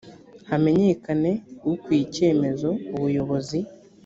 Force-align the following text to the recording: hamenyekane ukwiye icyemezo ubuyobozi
hamenyekane 0.49 1.31
ukwiye 1.71 2.03
icyemezo 2.05 2.69
ubuyobozi 2.95 3.59